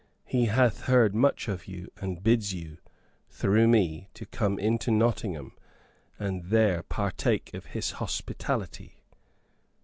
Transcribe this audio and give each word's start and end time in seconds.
He 0.25 0.45
hath 0.45 0.85
heard 0.85 1.13
much 1.13 1.47
of 1.47 1.67
you, 1.67 1.91
and 1.97 2.23
bids 2.23 2.55
you, 2.55 2.79
through 3.29 3.67
me, 3.67 4.09
to 4.15 4.25
come 4.25 4.57
into 4.57 4.89
Nottingham 4.89 5.51
and 6.17 6.45
there 6.45 6.81
partake 6.81 7.53
of 7.53 7.67
his 7.77 7.91
hospitality." 7.91 9.03